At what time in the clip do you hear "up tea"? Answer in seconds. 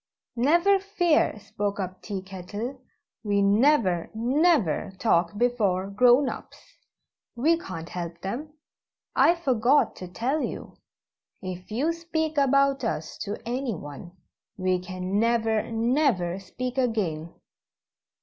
1.79-2.23